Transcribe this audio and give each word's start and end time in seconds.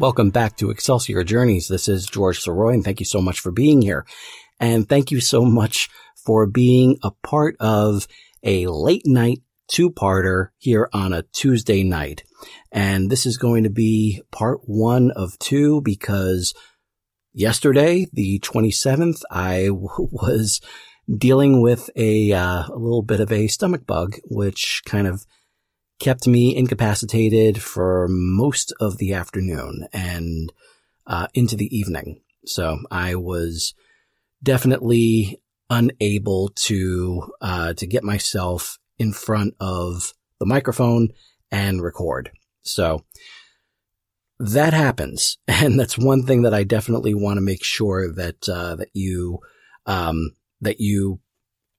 Welcome 0.00 0.30
back 0.30 0.56
to 0.56 0.70
Excelsior 0.70 1.22
Journeys. 1.22 1.68
This 1.68 1.86
is 1.86 2.06
George 2.06 2.42
Sirois, 2.42 2.74
and 2.74 2.84
thank 2.84 2.98
you 2.98 3.06
so 3.06 3.20
much 3.20 3.38
for 3.38 3.52
being 3.52 3.80
here. 3.80 4.04
And 4.58 4.88
thank 4.88 5.12
you 5.12 5.20
so 5.20 5.44
much 5.44 5.88
for 6.16 6.48
being 6.48 6.98
a 7.04 7.12
part 7.22 7.54
of 7.60 8.08
a 8.42 8.66
late 8.66 9.06
night 9.06 9.42
two-parter 9.68 10.48
here 10.58 10.88
on 10.92 11.12
a 11.12 11.22
Tuesday 11.32 11.84
night. 11.84 12.24
And 12.72 13.08
this 13.08 13.24
is 13.24 13.36
going 13.36 13.62
to 13.62 13.70
be 13.70 14.20
part 14.32 14.62
one 14.64 15.12
of 15.12 15.38
two 15.38 15.80
because 15.82 16.54
yesterday, 17.32 18.08
the 18.12 18.40
27th, 18.40 19.22
I 19.30 19.66
w- 19.66 19.88
was 20.10 20.60
dealing 21.16 21.62
with 21.62 21.88
a, 21.94 22.32
uh, 22.32 22.64
a 22.66 22.76
little 22.76 23.02
bit 23.02 23.20
of 23.20 23.30
a 23.30 23.46
stomach 23.46 23.86
bug, 23.86 24.16
which 24.24 24.82
kind 24.86 25.06
of 25.06 25.24
kept 25.98 26.26
me 26.26 26.56
incapacitated 26.56 27.62
for 27.62 28.06
most 28.08 28.72
of 28.80 28.98
the 28.98 29.14
afternoon 29.14 29.86
and 29.92 30.52
uh, 31.06 31.28
into 31.34 31.56
the 31.56 31.74
evening. 31.76 32.20
So 32.46 32.78
I 32.90 33.14
was 33.14 33.74
definitely 34.42 35.40
unable 35.70 36.50
to 36.54 37.32
uh, 37.40 37.74
to 37.74 37.86
get 37.86 38.04
myself 38.04 38.78
in 38.98 39.12
front 39.12 39.54
of 39.60 40.12
the 40.38 40.46
microphone 40.46 41.08
and 41.50 41.82
record. 41.82 42.30
So 42.62 43.04
that 44.38 44.72
happens, 44.72 45.38
and 45.48 45.78
that's 45.78 45.98
one 45.98 46.24
thing 46.24 46.42
that 46.42 46.54
I 46.54 46.64
definitely 46.64 47.14
want 47.14 47.38
to 47.38 47.42
make 47.42 47.64
sure 47.64 48.12
that 48.12 48.48
uh, 48.48 48.76
that 48.76 48.90
you 48.92 49.38
um, 49.86 50.32
that 50.60 50.80
you 50.80 51.20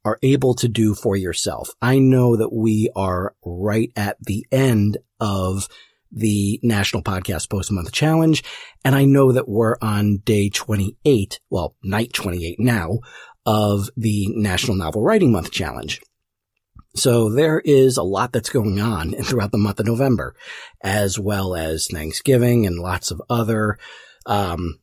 are 0.06 0.20
able 0.22 0.54
to 0.54 0.70
do 0.70 0.94
for 0.94 1.18
yourself. 1.18 1.72
I 1.82 1.98
know 2.00 2.38
that 2.38 2.54
we 2.54 2.90
are 2.96 3.36
right 3.44 3.92
at 3.96 4.18
the 4.22 4.46
end 4.52 5.00
of 5.20 5.68
the 6.12 6.60
National 6.64 7.04
Podcast 7.04 7.50
Post 7.50 7.72
Month 7.72 7.92
Challenge, 7.92 8.44
and 8.86 8.96
I 8.96 9.04
know 9.04 9.32
that 9.32 9.50
we're 9.50 9.76
on 9.82 10.18
day 10.24 10.50
28, 10.50 11.40
well, 11.50 11.76
night 11.84 12.14
28 12.14 12.60
now, 12.60 13.00
of 13.46 13.90
the 13.98 14.28
National 14.30 14.78
Novel 14.78 15.04
Writing 15.04 15.32
Month 15.32 15.52
Challenge. 15.52 16.00
So 16.96 17.30
there 17.30 17.60
is 17.60 17.98
a 17.98 18.04
lot 18.04 18.32
that's 18.32 18.50
going 18.50 18.80
on 18.80 19.12
throughout 19.24 19.52
the 19.52 19.58
month 19.58 19.80
of 19.80 19.88
November, 19.88 20.36
as 20.82 21.20
well 21.20 21.56
as 21.56 21.88
Thanksgiving 21.88 22.66
and 22.66 22.80
lots 22.80 23.12
of 23.12 23.22
other, 23.30 23.78
um, 24.26 24.80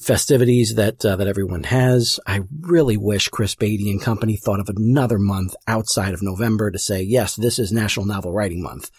festivities 0.00 0.74
that 0.76 1.04
uh, 1.04 1.16
that 1.16 1.28
everyone 1.28 1.64
has. 1.64 2.18
I 2.26 2.42
really 2.60 2.96
wish 2.96 3.28
Chris 3.28 3.54
Baty 3.54 3.90
and 3.90 4.02
company 4.02 4.36
thought 4.36 4.60
of 4.60 4.68
another 4.68 5.18
month 5.18 5.54
outside 5.66 6.14
of 6.14 6.22
November 6.22 6.70
to 6.70 6.78
say, 6.78 7.02
yes, 7.02 7.36
this 7.36 7.58
is 7.58 7.72
National 7.72 8.06
Novel 8.06 8.32
Writing 8.32 8.62
Month. 8.62 8.90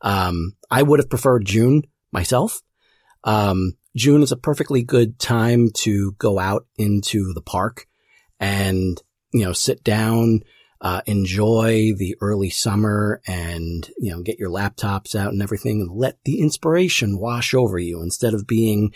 Um, 0.00 0.56
I 0.70 0.82
would 0.82 1.00
have 1.00 1.10
preferred 1.10 1.44
June 1.44 1.82
myself. 2.12 2.60
Um, 3.24 3.76
June 3.96 4.22
is 4.22 4.30
a 4.30 4.36
perfectly 4.36 4.82
good 4.82 5.18
time 5.18 5.70
to 5.74 6.12
go 6.12 6.38
out 6.38 6.66
into 6.76 7.32
the 7.32 7.40
park 7.40 7.86
and, 8.38 9.02
you 9.32 9.44
know, 9.44 9.52
sit 9.52 9.82
down, 9.82 10.42
uh, 10.80 11.00
enjoy 11.06 11.92
the 11.96 12.14
early 12.20 12.50
summer 12.50 13.20
and, 13.26 13.90
you 13.98 14.12
know, 14.12 14.22
get 14.22 14.38
your 14.38 14.50
laptops 14.50 15.14
out 15.14 15.32
and 15.32 15.42
everything 15.42 15.80
and 15.80 15.90
let 15.90 16.18
the 16.24 16.40
inspiration 16.40 17.18
wash 17.18 17.54
over 17.54 17.78
you 17.78 18.02
instead 18.02 18.34
of 18.34 18.46
being, 18.46 18.92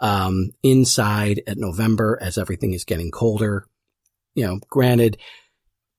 um, 0.00 0.50
inside 0.62 1.42
at 1.46 1.58
November 1.58 2.18
as 2.20 2.38
everything 2.38 2.72
is 2.72 2.84
getting 2.84 3.10
colder. 3.10 3.66
You 4.34 4.46
know, 4.46 4.60
granted, 4.68 5.18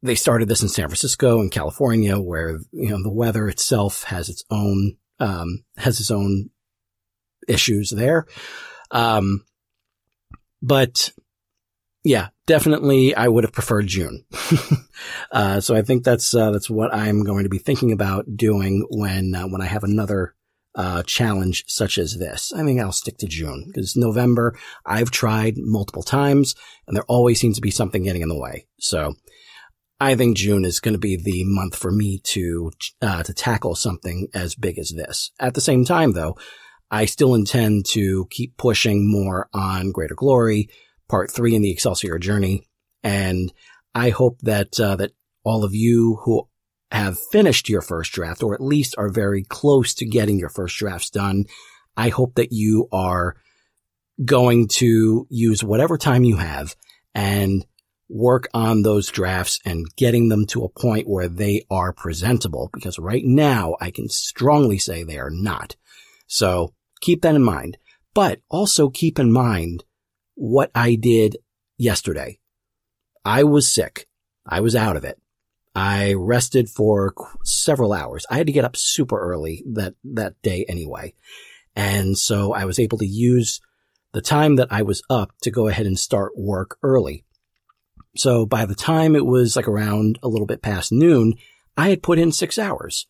they 0.03 0.15
started 0.15 0.47
this 0.47 0.61
in 0.61 0.69
San 0.69 0.87
Francisco 0.87 1.39
and 1.39 1.51
California 1.51 2.19
where, 2.19 2.59
you 2.71 2.89
know, 2.89 3.01
the 3.01 3.11
weather 3.11 3.47
itself 3.47 4.03
has 4.03 4.29
its 4.29 4.43
own, 4.49 4.97
um, 5.19 5.63
has 5.77 5.99
its 5.99 6.11
own 6.11 6.49
issues 7.47 7.89
there. 7.89 8.25
Um, 8.91 9.43
but 10.61 11.11
yeah, 12.03 12.29
definitely 12.45 13.15
I 13.15 13.27
would 13.27 13.43
have 13.43 13.53
preferred 13.53 13.87
June. 13.87 14.23
uh, 15.31 15.59
so 15.61 15.75
I 15.75 15.81
think 15.81 16.03
that's, 16.03 16.33
uh, 16.33 16.51
that's 16.51 16.69
what 16.69 16.93
I'm 16.93 17.23
going 17.23 17.43
to 17.43 17.49
be 17.49 17.57
thinking 17.57 17.91
about 17.91 18.25
doing 18.35 18.85
when, 18.89 19.33
uh, 19.35 19.47
when 19.47 19.61
I 19.61 19.65
have 19.65 19.83
another, 19.83 20.35
uh, 20.77 21.01
challenge 21.03 21.63
such 21.67 21.97
as 21.97 22.17
this. 22.17 22.53
I 22.53 22.63
think 22.63 22.79
I'll 22.79 22.91
stick 22.91 23.17
to 23.17 23.27
June 23.27 23.65
because 23.67 23.95
November 23.95 24.55
I've 24.85 25.09
tried 25.09 25.55
multiple 25.57 26.03
times 26.03 26.53
and 26.87 26.95
there 26.95 27.03
always 27.07 27.39
seems 27.39 27.55
to 27.55 27.61
be 27.61 27.71
something 27.71 28.03
getting 28.03 28.21
in 28.21 28.29
the 28.29 28.39
way. 28.39 28.67
So 28.79 29.15
I 29.99 30.13
think 30.15 30.37
June 30.37 30.63
is 30.63 30.79
going 30.79 30.93
to 30.93 30.99
be 30.99 31.17
the 31.17 31.43
month 31.45 31.75
for 31.75 31.91
me 31.91 32.19
to, 32.25 32.71
uh, 33.01 33.23
to 33.23 33.33
tackle 33.33 33.73
something 33.73 34.27
as 34.35 34.53
big 34.53 34.77
as 34.77 34.93
this. 34.95 35.31
At 35.39 35.55
the 35.55 35.61
same 35.61 35.83
time 35.83 36.11
though, 36.11 36.37
I 36.91 37.05
still 37.05 37.33
intend 37.33 37.85
to 37.87 38.27
keep 38.29 38.55
pushing 38.55 39.11
more 39.11 39.49
on 39.53 39.91
Greater 39.91 40.15
Glory, 40.15 40.69
part 41.09 41.31
three 41.31 41.55
in 41.55 41.63
the 41.63 41.71
Excelsior 41.71 42.19
journey. 42.19 42.67
And 43.03 43.51
I 43.95 44.11
hope 44.11 44.37
that, 44.43 44.79
uh, 44.79 44.95
that 44.97 45.11
all 45.43 45.63
of 45.63 45.73
you 45.73 46.19
who 46.23 46.47
have 46.91 47.17
finished 47.31 47.69
your 47.69 47.81
first 47.81 48.11
draft 48.13 48.43
or 48.43 48.53
at 48.53 48.61
least 48.61 48.95
are 48.97 49.09
very 49.09 49.43
close 49.43 49.93
to 49.95 50.05
getting 50.05 50.39
your 50.39 50.49
first 50.49 50.77
drafts 50.77 51.09
done, 51.09 51.45
I 51.95 52.09
hope 52.09 52.35
that 52.35 52.51
you 52.51 52.87
are 52.91 53.35
going 54.23 54.67
to 54.67 55.27
use 55.29 55.63
whatever 55.63 55.97
time 55.97 56.23
you 56.23 56.37
have 56.37 56.75
and 57.13 57.65
work 58.09 58.47
on 58.53 58.83
those 58.83 59.09
drafts 59.09 59.59
and 59.65 59.85
getting 59.95 60.29
them 60.29 60.45
to 60.47 60.63
a 60.63 60.69
point 60.69 61.07
where 61.07 61.27
they 61.27 61.65
are 61.69 61.91
presentable 61.91 62.69
because 62.73 62.97
right 62.97 63.23
now 63.25 63.75
I 63.81 63.91
can 63.91 64.09
strongly 64.09 64.77
say 64.77 65.03
they 65.03 65.19
are 65.19 65.29
not. 65.29 65.75
So 66.27 66.73
keep 67.01 67.21
that 67.21 67.35
in 67.35 67.43
mind, 67.43 67.77
but 68.13 68.39
also 68.49 68.89
keep 68.89 69.19
in 69.19 69.31
mind 69.31 69.83
what 70.35 70.71
I 70.73 70.95
did 70.95 71.37
yesterday. 71.77 72.39
I 73.25 73.43
was 73.43 73.73
sick. 73.73 74.07
I 74.45 74.61
was 74.61 74.75
out 74.75 74.95
of 74.95 75.03
it. 75.03 75.19
I 75.77 76.13
rested 76.13 76.71
for 76.71 77.13
several 77.43 77.93
hours. 77.93 78.25
I 78.31 78.37
had 78.37 78.47
to 78.47 78.51
get 78.51 78.65
up 78.65 78.75
super 78.75 79.19
early 79.19 79.63
that, 79.73 79.93
that 80.05 80.41
day 80.41 80.65
anyway. 80.67 81.13
And 81.75 82.17
so 82.17 82.51
I 82.51 82.65
was 82.65 82.79
able 82.79 82.97
to 82.97 83.05
use 83.05 83.61
the 84.11 84.23
time 84.23 84.55
that 84.55 84.69
I 84.71 84.81
was 84.81 85.03
up 85.07 85.33
to 85.43 85.51
go 85.51 85.67
ahead 85.67 85.85
and 85.85 85.99
start 85.99 86.31
work 86.35 86.79
early. 86.81 87.25
So 88.15 88.47
by 88.47 88.65
the 88.65 88.73
time 88.73 89.15
it 89.15 89.27
was 89.27 89.55
like 89.55 89.67
around 89.67 90.17
a 90.23 90.27
little 90.27 90.47
bit 90.47 90.63
past 90.63 90.91
noon, 90.91 91.35
I 91.77 91.89
had 91.89 92.01
put 92.01 92.17
in 92.17 92.31
six 92.31 92.57
hours. 92.57 93.05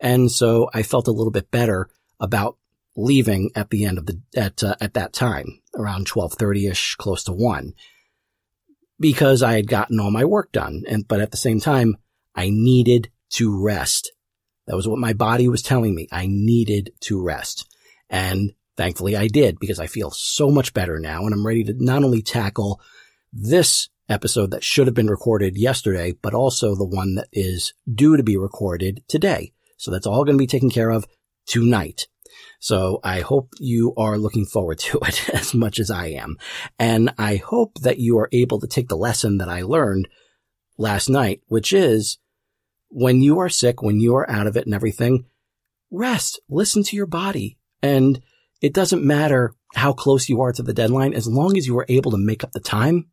And 0.00 0.32
so 0.32 0.70
I 0.72 0.84
felt 0.84 1.08
a 1.08 1.12
little 1.12 1.30
bit 1.30 1.50
better 1.50 1.90
about 2.18 2.56
leaving 2.96 3.50
at 3.54 3.68
the 3.68 3.84
end 3.84 3.98
of 3.98 4.06
the, 4.06 4.22
at, 4.34 4.64
uh, 4.64 4.74
at 4.80 4.94
that 4.94 5.12
time, 5.12 5.60
around 5.74 6.06
1230ish, 6.06 6.96
close 6.96 7.24
to 7.24 7.32
one, 7.32 7.74
because 8.98 9.42
I 9.42 9.56
had 9.56 9.68
gotten 9.68 10.00
all 10.00 10.10
my 10.10 10.24
work 10.24 10.50
done. 10.52 10.82
And, 10.88 11.06
but 11.06 11.20
at 11.20 11.30
the 11.30 11.36
same 11.36 11.60
time, 11.60 11.98
I 12.36 12.50
needed 12.50 13.10
to 13.30 13.64
rest. 13.64 14.12
That 14.66 14.76
was 14.76 14.86
what 14.86 14.98
my 14.98 15.12
body 15.12 15.48
was 15.48 15.62
telling 15.62 15.94
me. 15.94 16.08
I 16.12 16.26
needed 16.28 16.92
to 17.02 17.22
rest. 17.22 17.66
And 18.10 18.52
thankfully 18.76 19.16
I 19.16 19.28
did 19.28 19.58
because 19.58 19.80
I 19.80 19.86
feel 19.86 20.10
so 20.10 20.50
much 20.50 20.74
better 20.74 20.98
now 20.98 21.24
and 21.24 21.32
I'm 21.32 21.46
ready 21.46 21.64
to 21.64 21.74
not 21.78 22.04
only 22.04 22.22
tackle 22.22 22.80
this 23.32 23.88
episode 24.08 24.50
that 24.52 24.64
should 24.64 24.86
have 24.86 24.94
been 24.94 25.10
recorded 25.10 25.56
yesterday, 25.56 26.12
but 26.22 26.34
also 26.34 26.74
the 26.74 26.86
one 26.86 27.14
that 27.16 27.28
is 27.32 27.74
due 27.92 28.16
to 28.16 28.22
be 28.22 28.36
recorded 28.36 29.02
today. 29.08 29.52
So 29.76 29.90
that's 29.90 30.06
all 30.06 30.24
going 30.24 30.36
to 30.36 30.42
be 30.42 30.46
taken 30.46 30.70
care 30.70 30.90
of 30.90 31.06
tonight. 31.46 32.06
So 32.60 33.00
I 33.04 33.20
hope 33.20 33.50
you 33.58 33.94
are 33.96 34.18
looking 34.18 34.46
forward 34.46 34.78
to 34.80 34.98
it 34.98 35.28
as 35.30 35.54
much 35.54 35.78
as 35.78 35.90
I 35.90 36.08
am. 36.08 36.36
And 36.78 37.12
I 37.18 37.36
hope 37.36 37.80
that 37.80 37.98
you 37.98 38.18
are 38.18 38.28
able 38.32 38.60
to 38.60 38.66
take 38.66 38.88
the 38.88 38.96
lesson 38.96 39.38
that 39.38 39.48
I 39.48 39.62
learned 39.62 40.08
last 40.78 41.08
night, 41.08 41.40
which 41.46 41.72
is 41.72 42.18
when 42.88 43.20
you 43.20 43.38
are 43.38 43.48
sick, 43.48 43.82
when 43.82 44.00
you 44.00 44.14
are 44.16 44.28
out 44.30 44.46
of 44.46 44.56
it 44.56 44.64
and 44.64 44.74
everything, 44.74 45.26
rest, 45.90 46.40
listen 46.48 46.82
to 46.84 46.96
your 46.96 47.06
body. 47.06 47.58
And 47.82 48.20
it 48.60 48.72
doesn't 48.74 49.04
matter 49.04 49.54
how 49.74 49.92
close 49.92 50.28
you 50.28 50.40
are 50.40 50.52
to 50.52 50.62
the 50.62 50.72
deadline. 50.72 51.14
As 51.14 51.26
long 51.26 51.56
as 51.56 51.66
you 51.66 51.78
are 51.78 51.86
able 51.88 52.10
to 52.12 52.18
make 52.18 52.42
up 52.42 52.52
the 52.52 52.60
time, 52.60 53.08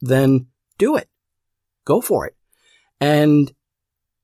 then 0.00 0.46
do 0.78 0.96
it. 0.96 1.08
Go 1.84 2.00
for 2.00 2.26
it. 2.26 2.36
And, 3.00 3.52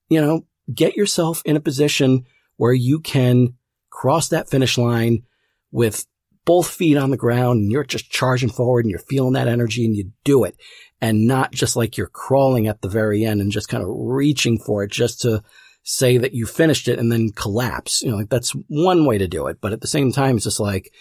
you 0.09 0.21
know, 0.21 0.47
get 0.73 0.97
yourself 0.97 1.43
in 1.45 1.57
a 1.57 1.61
position 1.61 2.25
where 2.57 2.73
you 2.73 3.01
can 3.01 3.55
cross 3.91 4.29
that 4.29 4.51
finish 4.51 4.79
line 4.79 5.23
with 5.71 6.07
both 6.45 6.69
feet 6.69 6.97
on 6.97 7.11
the 7.11 7.17
ground 7.17 7.61
and 7.61 7.71
you're 7.71 7.85
just 7.85 8.11
charging 8.11 8.49
forward 8.49 8.85
and 8.85 8.91
you're 8.91 8.99
feeling 8.99 9.35
that 9.35 9.49
energy 9.49 9.85
and 9.85 9.97
you 9.97 10.11
do 10.25 10.45
it 10.45 10.57
and 11.01 11.27
not 11.27 11.53
just 11.53 11.77
like 11.77 11.97
you're 11.97 12.07
crawling 12.07 12.67
at 12.67 12.81
the 12.81 12.89
very 12.89 13.25
end 13.25 13.41
and 13.41 13.51
just 13.51 13.69
kind 13.69 13.83
of 13.83 13.89
reaching 13.93 14.59
for 14.59 14.83
it 14.85 14.91
just 14.91 15.21
to 15.21 15.43
say 15.83 16.17
that 16.17 16.33
you 16.33 16.47
finished 16.47 16.89
it 16.89 16.99
and 16.99 17.11
then 17.11 17.31
collapse. 17.31 18.03
You 18.03 18.11
know, 18.11 18.17
like 18.17 18.29
that's 18.29 18.53
one 18.69 19.05
way 19.05 19.19
to 19.19 19.29
do 19.29 19.49
it. 19.49 19.59
But 19.61 19.73
at 19.73 19.81
the 19.81 19.89
same 19.89 20.13
time, 20.13 20.37
it's 20.37 20.45
just 20.45 20.61
like 20.61 20.93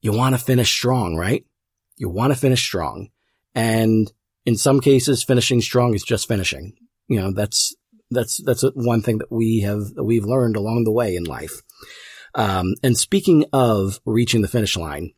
you 0.00 0.12
want 0.12 0.34
to 0.34 0.44
finish 0.44 0.70
strong, 0.70 1.16
right? 1.16 1.44
You 1.96 2.08
want 2.08 2.32
to 2.32 2.38
finish 2.38 2.62
strong. 2.62 3.08
And 3.54 4.10
in 4.44 4.56
some 4.56 4.80
cases, 4.80 5.22
finishing 5.22 5.60
strong 5.60 5.94
is 5.94 6.02
just 6.02 6.28
finishing. 6.28 6.72
You 7.06 7.20
know, 7.20 7.32
that's, 7.32 7.74
that's, 8.10 8.42
that's 8.44 8.64
one 8.74 9.02
thing 9.02 9.18
that 9.18 9.30
we 9.30 9.60
have, 9.60 9.94
that 9.94 10.04
we've 10.04 10.24
learned 10.24 10.56
along 10.56 10.84
the 10.84 10.92
way 10.92 11.16
in 11.16 11.24
life. 11.24 11.62
Um, 12.38 12.74
and 12.84 12.96
speaking 12.96 13.44
of 13.52 13.98
reaching 14.04 14.42
the 14.42 14.48
finish 14.48 14.76
line, 14.76 15.12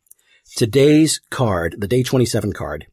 today's 0.56 1.20
card, 1.31 1.76
the 1.78 1.87
day 1.87 2.02
27 2.02 2.55
card, 2.55 2.87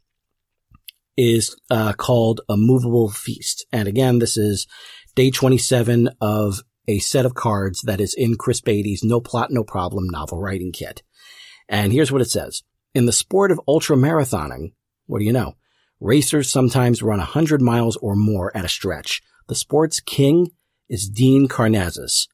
is 1.16 1.56
uh, 1.72 1.94
called 1.94 2.42
a 2.50 2.58
movable 2.58 3.10
feast. 3.10 3.66
And 3.72 3.88
again, 3.88 4.20
this 4.20 4.36
is 4.36 4.68
day 5.16 5.32
27 5.32 6.10
of 6.20 6.62
a 6.90 7.00
set 7.00 7.26
of 7.26 7.36
cards 7.36 7.82
that 7.84 8.02
is 8.02 8.14
in 8.14 8.36
Chris 8.36 8.60
Baty's 8.60 9.02
No 9.02 9.22
Plot, 9.22 9.50
No 9.50 9.64
Problem 9.64 10.10
novel 10.10 10.42
writing 10.42 10.74
kit. 10.74 11.04
And 11.70 11.94
here's 11.94 12.12
what 12.12 12.22
it 12.22 12.30
says. 12.30 12.64
In 12.94 13.06
the 13.06 13.14
sport 13.14 13.50
of 13.50 13.62
ultra 13.66 13.96
marathoning, 13.96 14.74
what 15.06 15.20
do 15.20 15.26
you 15.26 15.34
know? 15.34 15.56
Racers 16.02 16.52
sometimes 16.52 17.02
run 17.02 17.20
100 17.20 17.62
miles 17.62 17.96
or 17.98 18.14
more 18.14 18.56
at 18.56 18.66
a 18.66 18.70
stretch. 18.70 19.22
The 19.48 19.56
sport's 19.56 20.02
king 20.02 20.52
is 20.90 21.10
Dean 21.10 21.48
Karnazes. 21.48 22.28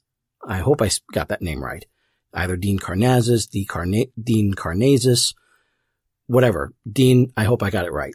I 0.47 0.57
hope 0.57 0.81
I 0.81 0.89
got 1.13 1.29
that 1.29 1.41
name 1.41 1.63
right. 1.63 1.85
Either 2.33 2.57
Dean 2.57 2.79
Karnazes, 2.79 3.49
Dean 3.49 4.53
Karnazes, 4.53 5.33
whatever. 6.27 6.73
Dean, 6.91 7.31
I 7.37 7.43
hope 7.43 7.61
I 7.61 7.69
got 7.69 7.85
it 7.85 7.93
right. 7.93 8.13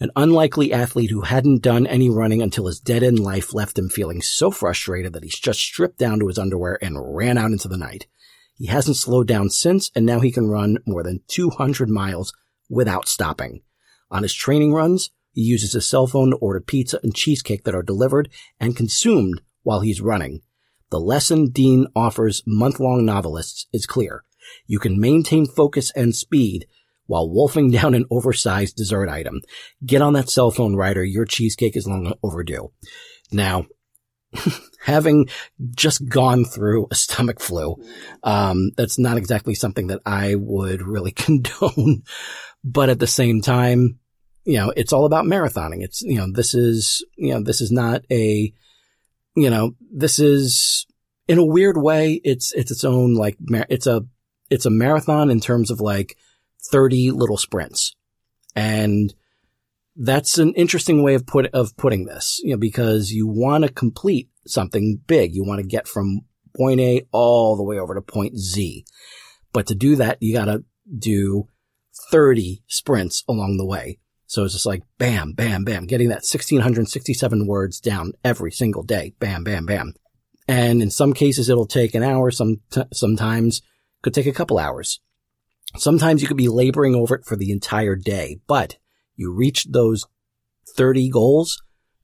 An 0.00 0.10
unlikely 0.16 0.72
athlete 0.72 1.10
who 1.10 1.20
hadn't 1.20 1.62
done 1.62 1.86
any 1.86 2.10
running 2.10 2.42
until 2.42 2.66
his 2.66 2.80
dead 2.80 3.02
end 3.02 3.20
life 3.20 3.54
left 3.54 3.78
him 3.78 3.88
feeling 3.88 4.20
so 4.20 4.50
frustrated 4.50 5.12
that 5.12 5.22
he's 5.22 5.38
just 5.38 5.60
stripped 5.60 5.98
down 5.98 6.18
to 6.18 6.26
his 6.26 6.38
underwear 6.38 6.78
and 6.82 7.14
ran 7.14 7.38
out 7.38 7.52
into 7.52 7.68
the 7.68 7.78
night. 7.78 8.06
He 8.56 8.66
hasn't 8.66 8.96
slowed 8.96 9.28
down 9.28 9.50
since, 9.50 9.90
and 9.94 10.04
now 10.04 10.20
he 10.20 10.32
can 10.32 10.48
run 10.48 10.78
more 10.86 11.02
than 11.02 11.22
200 11.28 11.88
miles 11.88 12.32
without 12.68 13.08
stopping. 13.08 13.62
On 14.10 14.22
his 14.22 14.34
training 14.34 14.72
runs, 14.72 15.10
he 15.32 15.42
uses 15.42 15.72
his 15.72 15.88
cell 15.88 16.06
phone 16.06 16.30
to 16.30 16.36
order 16.36 16.60
pizza 16.60 16.98
and 17.02 17.14
cheesecake 17.14 17.64
that 17.64 17.74
are 17.74 17.82
delivered 17.82 18.28
and 18.60 18.76
consumed 18.76 19.40
while 19.62 19.80
he's 19.80 20.00
running. 20.00 20.42
The 20.90 21.00
lesson 21.00 21.50
Dean 21.50 21.86
offers 21.94 22.42
month-long 22.46 23.04
novelists 23.04 23.66
is 23.72 23.86
clear. 23.86 24.24
You 24.66 24.78
can 24.78 25.00
maintain 25.00 25.46
focus 25.46 25.90
and 25.96 26.14
speed 26.14 26.66
while 27.06 27.30
wolfing 27.30 27.70
down 27.72 27.94
an 27.94 28.06
oversized 28.10 28.76
dessert 28.76 29.08
item. 29.08 29.40
Get 29.84 30.02
on 30.02 30.12
that 30.14 30.30
cell 30.30 30.50
phone, 30.50 30.76
writer. 30.76 31.04
Your 31.04 31.24
cheesecake 31.24 31.76
is 31.76 31.86
long 31.86 32.12
overdue. 32.22 32.72
Now, 33.32 33.66
having 34.84 35.28
just 35.74 36.08
gone 36.08 36.44
through 36.44 36.88
a 36.90 36.94
stomach 36.94 37.40
flu, 37.40 37.76
um, 38.22 38.70
that's 38.76 38.98
not 38.98 39.16
exactly 39.16 39.54
something 39.54 39.88
that 39.88 40.00
I 40.04 40.34
would 40.34 40.82
really 40.82 41.12
condone. 41.12 42.02
But 42.62 42.88
at 42.88 42.98
the 42.98 43.06
same 43.06 43.42
time, 43.42 43.98
you 44.44 44.58
know, 44.58 44.72
it's 44.76 44.92
all 44.92 45.06
about 45.06 45.24
marathoning. 45.24 45.82
It's, 45.82 46.02
you 46.02 46.16
know, 46.16 46.30
this 46.30 46.54
is, 46.54 47.04
you 47.16 47.32
know, 47.32 47.42
this 47.42 47.60
is 47.60 47.72
not 47.72 48.02
a, 48.10 48.52
you 49.36 49.50
know, 49.50 49.74
this 49.92 50.18
is 50.18 50.86
in 51.28 51.38
a 51.38 51.44
weird 51.44 51.76
way, 51.76 52.20
it's, 52.24 52.52
it's 52.52 52.70
its 52.70 52.84
own, 52.84 53.14
like, 53.14 53.36
it's 53.68 53.86
a, 53.86 54.02
it's 54.50 54.66
a 54.66 54.70
marathon 54.70 55.30
in 55.30 55.40
terms 55.40 55.70
of 55.70 55.80
like 55.80 56.16
30 56.70 57.10
little 57.10 57.36
sprints. 57.36 57.94
And 58.54 59.14
that's 59.96 60.38
an 60.38 60.52
interesting 60.54 61.02
way 61.02 61.14
of 61.14 61.26
put, 61.26 61.46
of 61.46 61.76
putting 61.76 62.04
this, 62.04 62.40
you 62.42 62.50
know, 62.50 62.58
because 62.58 63.12
you 63.12 63.26
want 63.26 63.64
to 63.64 63.72
complete 63.72 64.28
something 64.46 65.00
big. 65.06 65.34
You 65.34 65.44
want 65.44 65.60
to 65.60 65.66
get 65.66 65.88
from 65.88 66.22
point 66.56 66.80
A 66.80 67.06
all 67.12 67.56
the 67.56 67.62
way 67.62 67.78
over 67.78 67.94
to 67.94 68.02
point 68.02 68.38
Z. 68.38 68.84
But 69.52 69.66
to 69.68 69.74
do 69.74 69.96
that, 69.96 70.18
you 70.20 70.34
got 70.34 70.46
to 70.46 70.64
do 70.98 71.48
30 72.10 72.62
sprints 72.66 73.24
along 73.28 73.56
the 73.56 73.66
way. 73.66 73.98
So 74.34 74.42
it's 74.42 74.54
just 74.54 74.66
like 74.66 74.82
bam, 74.98 75.32
bam, 75.32 75.62
bam, 75.62 75.86
getting 75.86 76.08
that 76.08 76.24
1667 76.24 77.46
words 77.46 77.78
down 77.78 78.12
every 78.24 78.50
single 78.50 78.82
day. 78.82 79.14
Bam, 79.20 79.44
bam, 79.44 79.64
bam. 79.64 79.94
And 80.48 80.82
in 80.82 80.90
some 80.90 81.12
cases, 81.12 81.48
it'll 81.48 81.66
take 81.66 81.94
an 81.94 82.02
hour. 82.02 82.32
Some, 82.32 82.60
t- 82.70 82.82
sometimes 82.92 83.62
could 84.02 84.12
take 84.12 84.26
a 84.26 84.32
couple 84.32 84.58
hours. 84.58 84.98
Sometimes 85.76 86.20
you 86.20 86.26
could 86.26 86.36
be 86.36 86.48
laboring 86.48 86.96
over 86.96 87.14
it 87.14 87.24
for 87.24 87.36
the 87.36 87.52
entire 87.52 87.94
day, 87.94 88.40
but 88.48 88.76
you 89.14 89.32
reach 89.32 89.66
those 89.66 90.04
30 90.76 91.10
goals 91.10 91.62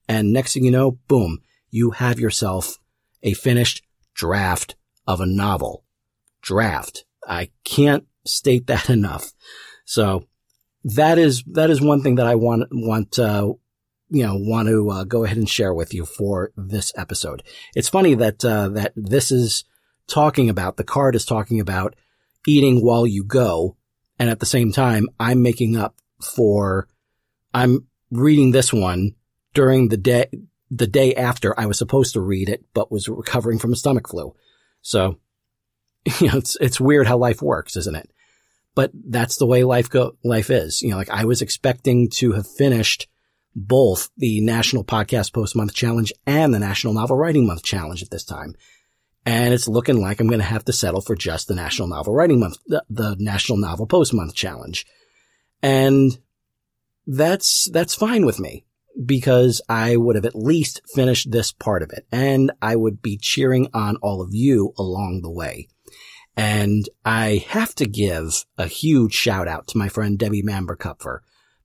and 0.09 0.33
next 0.33 0.55
thing 0.55 0.65
you 0.65 0.71
know, 0.71 0.93
boom, 1.09 1.39
you 1.69 1.91
have 1.91 2.21
yourself 2.21 2.79
a 3.25 3.35
finished 3.35 3.83
draft 4.15 4.77
of 5.05 5.21
a 5.21 5.27
novel. 5.27 5.85
Draft. 6.43 7.05
I 7.27 7.51
can't 7.65 8.05
state 8.25 8.69
that 8.69 8.89
enough. 8.89 9.33
So 9.85 10.29
that 10.85 11.19
is, 11.19 11.43
that 11.47 11.71
is 11.71 11.81
one 11.81 12.03
thing 12.03 12.17
that 12.17 12.27
I 12.27 12.35
want, 12.35 12.69
want, 12.73 13.19
uh, 13.19 13.53
you 14.11 14.27
know, 14.27 14.37
want 14.37 14.69
to 14.69 14.91
uh, 14.91 15.05
go 15.05 15.25
ahead 15.25 15.37
and 15.37 15.49
share 15.49 15.73
with 15.73 15.95
you 15.95 16.05
for 16.05 16.53
this 16.57 16.93
episode. 16.97 17.43
It's 17.75 17.89
funny 17.89 18.15
that, 18.15 18.45
uh, 18.45 18.69
that 18.71 18.93
this 18.97 19.31
is 19.31 19.65
talking 20.07 20.49
about, 20.49 20.77
the 20.77 20.85
card 20.85 21.15
is 21.15 21.25
talking 21.25 21.61
about 21.61 21.95
eating 22.47 22.85
while 22.85 23.07
you 23.07 23.25
go. 23.25 23.77
And 24.19 24.29
at 24.29 24.41
the 24.41 24.47
same 24.47 24.73
time, 24.73 25.09
I'm 25.19 25.43
making 25.43 25.77
up 25.77 25.97
for, 26.23 26.89
I'm 27.55 27.87
reading 28.11 28.51
this 28.51 28.73
one 28.73 29.15
during 29.55 29.89
the 29.89 29.97
day, 29.97 30.27
the 30.71 30.87
day 30.87 31.15
after 31.15 31.59
I 31.59 31.67
was 31.67 31.79
supposed 31.79 32.15
to 32.15 32.21
read 32.21 32.49
it, 32.49 32.65
but 32.75 32.93
was 32.93 33.09
recovering 33.09 33.59
from 33.59 33.73
a 33.73 33.77
stomach 33.77 34.09
flu. 34.09 34.35
So, 34.83 35.19
you 36.21 36.29
know, 36.29 36.39
it's, 36.39 36.57
it's 36.61 36.81
weird 36.81 37.07
how 37.07 37.17
life 37.17 37.43
works, 37.43 37.77
isn't 37.77 37.97
it? 37.97 38.11
But 38.75 38.93
that's 38.95 39.37
the 39.37 39.47
way 39.47 39.65
life 39.65 39.91
go, 39.91 40.17
life 40.23 40.51
is. 40.51 40.83
You 40.83 40.91
know, 40.91 40.97
like 40.97 41.11
I 41.11 41.25
was 41.25 41.43
expecting 41.43 42.09
to 42.15 42.33
have 42.33 42.47
finished 42.47 43.09
both 43.55 44.11
the 44.17 44.41
National 44.41 44.85
Podcast 44.85 45.33
Post 45.33 45.57
Month 45.57 45.75
Challenge 45.75 46.13
and 46.27 46.55
the 46.55 46.61
National 46.61 46.95
Novel 46.95 47.17
Writing 47.17 47.47
Month 47.47 47.65
Challenge 47.65 48.03
at 48.03 48.11
this 48.11 48.25
time. 48.25 48.55
And 49.27 49.53
it's 49.53 49.69
looking 49.69 50.01
like 50.01 50.21
I'm 50.21 50.29
going 50.29 50.41
to 50.41 50.45
have 50.45 50.65
to 50.67 50.73
settle 50.73 51.01
for 51.01 51.15
just 51.15 51.49
the 51.49 51.55
National 51.55 51.89
Novel 51.89 52.15
Writing 52.15 52.41
Month, 52.41 52.59
the, 52.67 52.85
the 52.89 53.17
National 53.19 53.59
Novel 53.59 53.87
Post 53.87 54.15
Month 54.15 54.35
Challenge. 54.35 54.87
And 55.63 56.17
that's, 57.07 57.69
that's 57.71 57.95
fine 57.95 58.25
with 58.25 58.41
me 58.41 58.65
because 59.05 59.61
I 59.69 59.97
would 59.97 60.17
have 60.17 60.25
at 60.25 60.35
least 60.35 60.81
finished 60.95 61.31
this 61.31 61.53
part 61.53 61.83
of 61.83 61.91
it 61.91 62.07
and 62.11 62.51
I 62.63 62.77
would 62.77 63.03
be 63.03 63.19
cheering 63.19 63.69
on 63.75 63.97
all 63.97 64.23
of 64.23 64.31
you 64.33 64.73
along 64.79 65.21
the 65.23 65.31
way. 65.31 65.69
And 66.41 66.89
I 67.05 67.45
have 67.49 67.75
to 67.75 67.85
give 67.85 68.47
a 68.57 68.67
huge 68.67 69.13
shout 69.13 69.47
out 69.47 69.67
to 69.69 69.79
my 69.79 69.91
friend 69.91 70.19
Debbie 70.19 70.43
Manber 70.43 71.21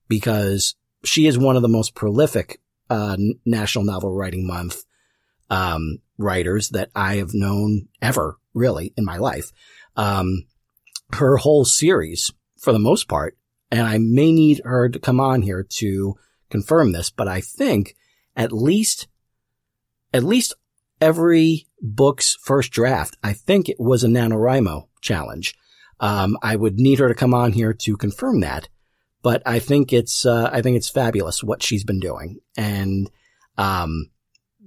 because 0.09 0.75
she 1.05 1.27
is 1.27 1.37
one 1.37 1.55
of 1.55 1.61
the 1.61 1.69
most 1.69 1.95
prolific, 1.95 2.59
uh, 2.89 3.15
National 3.45 3.85
Novel 3.85 4.13
Writing 4.13 4.45
Month, 4.45 4.83
um, 5.49 5.99
writers 6.17 6.71
that 6.71 6.89
I 6.93 7.15
have 7.15 7.33
known 7.33 7.87
ever 8.01 8.37
really 8.53 8.93
in 8.97 9.05
my 9.05 9.15
life. 9.15 9.53
Um, 9.95 10.43
her 11.13 11.37
whole 11.37 11.63
series 11.63 12.33
for 12.59 12.73
the 12.73 12.77
most 12.77 13.07
part, 13.07 13.37
and 13.71 13.87
I 13.87 13.97
may 13.97 14.33
need 14.33 14.59
her 14.65 14.89
to 14.89 14.99
come 14.99 15.21
on 15.21 15.41
here 15.41 15.65
to 15.77 16.15
confirm 16.49 16.91
this, 16.91 17.09
but 17.09 17.29
I 17.29 17.39
think 17.39 17.95
at 18.35 18.51
least, 18.51 19.07
at 20.13 20.23
least 20.23 20.53
every 20.99 21.65
book's 21.85 22.35
first 22.41 22.71
draft, 22.71 23.17
I 23.23 23.33
think 23.33 23.69
it 23.69 23.79
was 23.79 24.03
a 24.03 24.07
NaNoWriMo 24.07 24.87
challenge. 25.01 25.55
Um, 25.99 26.37
I 26.41 26.55
would 26.55 26.79
need 26.79 26.99
her 26.99 27.07
to 27.07 27.15
come 27.15 27.33
on 27.33 27.53
here 27.53 27.73
to 27.73 27.97
confirm 27.97 28.41
that, 28.41 28.67
but 29.21 29.41
I 29.45 29.59
think 29.59 29.93
it's, 29.93 30.25
uh, 30.25 30.49
I 30.51 30.61
think 30.61 30.77
it's 30.77 30.89
fabulous 30.89 31.43
what 31.43 31.63
she's 31.63 31.83
been 31.83 31.99
doing. 31.99 32.39
And, 32.57 33.09
um, 33.57 34.11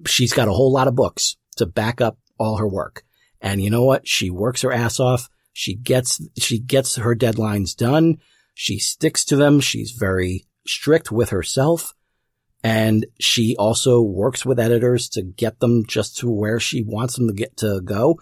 she's 0.07 0.33
got 0.33 0.49
a 0.49 0.53
whole 0.53 0.73
lot 0.73 0.89
of 0.89 0.95
books 0.95 1.37
to 1.57 1.67
back 1.67 2.01
up 2.01 2.19
all 2.39 2.57
her 2.57 2.69
work. 2.69 3.03
And 3.41 3.63
you 3.63 3.71
know 3.71 3.85
what? 3.85 4.09
She 4.09 4.31
works 4.31 4.63
her 4.63 4.73
ass 4.73 4.99
off. 4.99 5.29
She 5.53 5.75
gets, 5.75 6.21
she 6.39 6.59
gets 6.59 6.97
her 6.97 7.15
deadlines 7.15 7.77
done. 7.77 8.19
She 8.55 8.79
sticks 8.79 9.25
to 9.27 9.37
them. 9.37 9.61
She's 9.61 9.91
very 9.91 10.47
strict 10.67 11.13
with 11.13 11.31
herself. 11.31 11.95
And 12.63 13.07
she 13.21 13.55
also 13.57 14.01
works 14.03 14.45
with 14.45 14.59
editors 14.59 15.09
to 15.11 15.23
get 15.23 15.61
them 15.61 15.85
just 15.87 16.17
to 16.19 16.31
where 16.31 16.59
she 16.59 16.83
wants 16.83 17.17
them 17.17 17.29
to 17.29 17.35
get 17.35 17.57
to 17.59 17.81
go. 17.85 18.19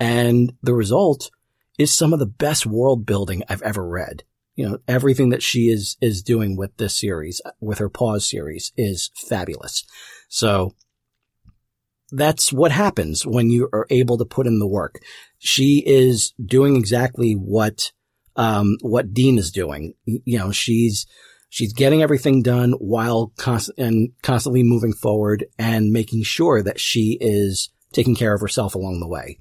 And 0.00 0.54
the 0.62 0.74
result 0.74 1.30
is 1.78 1.94
some 1.94 2.12
of 2.12 2.18
the 2.18 2.26
best 2.26 2.66
world 2.66 3.04
building 3.04 3.42
I've 3.48 3.62
ever 3.62 3.86
read. 3.86 4.24
You 4.56 4.68
know, 4.68 4.78
everything 4.86 5.30
that 5.30 5.42
she 5.42 5.68
is, 5.68 5.96
is 6.00 6.22
doing 6.22 6.56
with 6.56 6.76
this 6.76 6.98
series, 6.98 7.42
with 7.60 7.78
her 7.78 7.88
P.A.W.S. 7.88 8.30
series 8.30 8.72
is 8.76 9.10
fabulous. 9.16 9.84
So 10.28 10.74
that's 12.10 12.52
what 12.52 12.70
happens 12.70 13.26
when 13.26 13.50
you 13.50 13.68
are 13.72 13.86
able 13.90 14.16
to 14.18 14.24
put 14.24 14.46
in 14.46 14.60
the 14.60 14.66
work. 14.66 15.00
She 15.38 15.82
is 15.84 16.32
doing 16.42 16.76
exactly 16.76 17.32
what, 17.32 17.90
um, 18.36 18.76
what 18.80 19.12
Dean 19.12 19.38
is 19.38 19.50
doing. 19.50 19.94
You 20.06 20.38
know, 20.38 20.52
she's, 20.52 21.06
she's 21.54 21.72
getting 21.72 22.02
everything 22.02 22.42
done 22.42 22.72
while 22.72 23.32
constant 23.36 23.78
and 23.78 24.08
constantly 24.22 24.64
moving 24.64 24.92
forward 24.92 25.46
and 25.56 25.92
making 25.92 26.24
sure 26.24 26.60
that 26.60 26.80
she 26.80 27.16
is 27.20 27.68
taking 27.92 28.16
care 28.16 28.34
of 28.34 28.40
herself 28.40 28.74
along 28.74 28.98
the 28.98 29.06
way. 29.06 29.38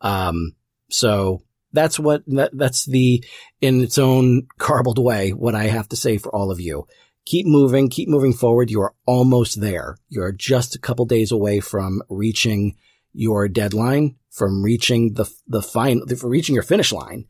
Um, 0.00 0.52
so 0.90 1.42
that's 1.72 1.98
what, 1.98 2.22
that, 2.28 2.52
that's 2.56 2.86
the, 2.86 3.24
in 3.60 3.80
its 3.80 3.98
own 3.98 4.46
garbled 4.58 5.00
way, 5.00 5.30
what 5.30 5.56
I 5.56 5.64
have 5.64 5.88
to 5.88 5.96
say 5.96 6.18
for 6.18 6.32
all 6.32 6.52
of 6.52 6.60
you. 6.60 6.86
Keep 7.26 7.46
moving, 7.46 7.88
keep 7.88 8.08
moving 8.08 8.32
forward. 8.32 8.70
You 8.70 8.82
are 8.82 8.94
almost 9.04 9.60
there. 9.60 9.96
You're 10.08 10.30
just 10.30 10.76
a 10.76 10.80
couple 10.80 11.04
days 11.04 11.32
away 11.32 11.58
from 11.58 12.00
reaching 12.08 12.76
your 13.12 13.48
deadline, 13.48 14.14
from 14.30 14.62
reaching 14.62 15.14
the, 15.14 15.28
the 15.48 15.62
final, 15.62 16.06
for 16.16 16.28
reaching 16.28 16.54
your 16.54 16.62
finish 16.62 16.92
line. 16.92 17.24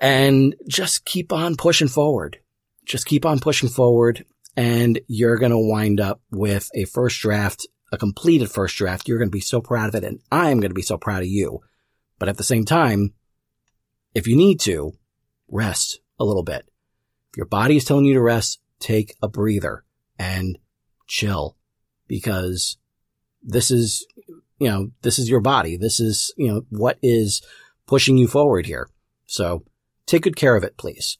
And 0.00 0.56
just 0.68 1.04
keep 1.04 1.32
on 1.32 1.54
pushing 1.54 1.86
forward. 1.86 2.40
Just 2.84 3.06
keep 3.06 3.24
on 3.24 3.40
pushing 3.40 3.68
forward 3.68 4.24
and 4.56 5.00
you're 5.06 5.38
going 5.38 5.52
to 5.52 5.58
wind 5.58 6.00
up 6.00 6.20
with 6.30 6.68
a 6.74 6.84
first 6.84 7.20
draft, 7.20 7.66
a 7.92 7.98
completed 7.98 8.50
first 8.50 8.76
draft. 8.76 9.08
You're 9.08 9.18
going 9.18 9.30
to 9.30 9.36
be 9.36 9.40
so 9.40 9.60
proud 9.60 9.88
of 9.88 9.94
it 9.94 10.04
and 10.04 10.20
I'm 10.30 10.60
going 10.60 10.70
to 10.70 10.74
be 10.74 10.82
so 10.82 10.98
proud 10.98 11.22
of 11.22 11.28
you. 11.28 11.60
But 12.18 12.28
at 12.28 12.36
the 12.36 12.44
same 12.44 12.64
time, 12.64 13.14
if 14.14 14.26
you 14.26 14.36
need 14.36 14.60
to, 14.60 14.92
rest 15.48 16.00
a 16.18 16.24
little 16.24 16.42
bit. 16.42 16.68
If 17.30 17.36
your 17.36 17.46
body 17.46 17.76
is 17.76 17.84
telling 17.84 18.04
you 18.04 18.14
to 18.14 18.20
rest, 18.20 18.60
take 18.78 19.14
a 19.22 19.28
breather 19.28 19.84
and 20.18 20.58
chill 21.06 21.56
because 22.06 22.76
this 23.42 23.70
is, 23.70 24.06
you 24.58 24.68
know, 24.68 24.90
this 25.02 25.18
is 25.18 25.28
your 25.28 25.40
body. 25.40 25.76
This 25.76 26.00
is, 26.00 26.32
you 26.36 26.48
know, 26.48 26.62
what 26.70 26.98
is 27.02 27.42
pushing 27.86 28.16
you 28.16 28.28
forward 28.28 28.66
here. 28.66 28.88
So 29.26 29.64
take 30.06 30.22
good 30.22 30.36
care 30.36 30.56
of 30.56 30.64
it, 30.64 30.76
please. 30.76 31.18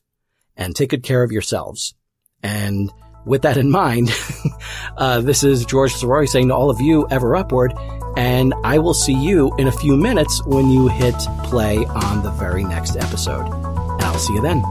And 0.61 0.77
take 0.77 0.91
good 0.91 1.03
care 1.03 1.25
of 1.25 1.33
yourselves. 1.33 1.95
And 2.43 2.93
with 3.25 3.43
that 3.43 3.57
in 3.57 3.71
mind, 3.71 4.15
uh, 4.97 5.21
this 5.23 5.43
is 5.43 5.65
George 5.65 5.93
Sirois 5.93 6.29
saying 6.29 6.49
to 6.49 6.55
all 6.55 6.71
of 6.71 6.81
you, 6.81 7.09
ever 7.11 7.35
upward, 7.35 7.73
and 8.17 8.55
I 8.63 8.79
will 8.79 8.95
see 8.95 9.15
you 9.15 9.55
in 9.57 9.69
a 9.69 9.73
few 9.73 9.97
minutes 9.97 10.45
when 10.45 10.71
you 10.71 10.89
hit 10.89 11.15
play 11.45 11.79
on 11.87 12.23
the 12.23 12.31
very 12.33 12.65
next 12.65 12.97
episode. 12.97 13.47
And 13.47 14.03
I'll 14.03 14.19
see 14.19 14.35
you 14.35 14.43
then. 14.43 14.63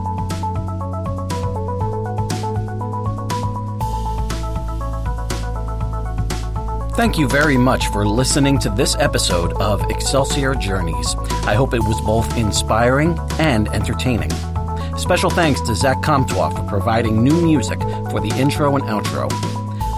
Thank 6.99 7.17
you 7.17 7.29
very 7.29 7.55
much 7.55 7.87
for 7.87 8.05
listening 8.05 8.59
to 8.59 8.69
this 8.69 8.95
episode 8.97 9.53
of 9.53 9.81
Excelsior 9.89 10.53
Journeys. 10.53 11.15
I 11.45 11.53
hope 11.53 11.73
it 11.73 11.79
was 11.81 12.01
both 12.01 12.37
inspiring 12.37 13.17
and 13.39 13.69
entertaining. 13.69 14.31
Special 14.99 15.29
thanks 15.29 15.61
to 15.61 15.73
Zach 15.75 16.01
Comtois 16.01 16.49
for 16.49 16.63
providing 16.67 17.23
new 17.23 17.41
music 17.41 17.79
for 18.11 18.19
the 18.19 18.31
intro 18.37 18.75
and 18.75 18.83
outro. 18.83 19.29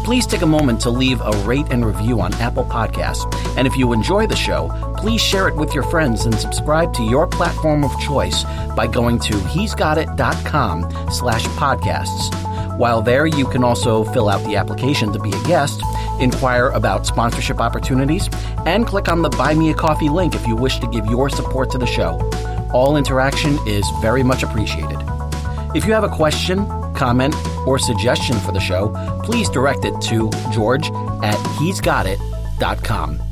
Please 0.05 0.27
take 0.27 0.43
a 0.43 0.45
moment 0.45 0.79
to 0.81 0.91
leave 0.91 1.19
a 1.21 1.31
rate 1.43 1.65
and 1.71 1.83
review 1.83 2.21
on 2.21 2.31
Apple 2.35 2.65
Podcasts. 2.65 3.25
And 3.57 3.65
if 3.65 3.75
you 3.75 3.93
enjoy 3.93 4.27
the 4.27 4.35
show, 4.35 4.69
please 4.97 5.19
share 5.19 5.47
it 5.47 5.55
with 5.55 5.73
your 5.73 5.83
friends 5.83 6.25
and 6.25 6.35
subscribe 6.35 6.93
to 6.93 7.03
your 7.03 7.25
platform 7.25 7.83
of 7.83 7.99
choice 7.99 8.43
by 8.75 8.85
going 8.85 9.17
to 9.19 9.37
he'sgotit.com 9.39 11.11
slash 11.11 11.45
podcasts. 11.47 12.77
While 12.77 13.01
there, 13.01 13.25
you 13.25 13.47
can 13.47 13.63
also 13.63 14.03
fill 14.03 14.29
out 14.29 14.45
the 14.45 14.55
application 14.55 15.11
to 15.13 15.19
be 15.19 15.31
a 15.31 15.43
guest, 15.43 15.81
inquire 16.19 16.67
about 16.69 17.07
sponsorship 17.07 17.59
opportunities, 17.59 18.29
and 18.67 18.85
click 18.85 19.09
on 19.09 19.23
the 19.23 19.29
Buy 19.29 19.55
Me 19.55 19.71
a 19.71 19.73
Coffee 19.73 20.09
link 20.09 20.35
if 20.35 20.47
you 20.47 20.55
wish 20.55 20.79
to 20.79 20.87
give 20.87 21.07
your 21.07 21.27
support 21.27 21.71
to 21.71 21.79
the 21.79 21.87
show. 21.87 22.19
All 22.73 22.97
interaction 22.97 23.57
is 23.67 23.85
very 24.01 24.23
much 24.23 24.43
appreciated. 24.43 24.97
If 25.75 25.85
you 25.85 25.93
have 25.93 26.03
a 26.03 26.09
question, 26.09 26.65
comment, 26.95 27.35
or 27.65 27.79
suggestion 27.79 28.37
for 28.39 28.51
the 28.51 28.59
show, 28.59 28.93
please 29.23 29.49
direct 29.49 29.85
it 29.85 29.99
to 30.03 30.29
george 30.51 30.89
at 31.21 31.37
he'sgotit.com. 31.57 33.30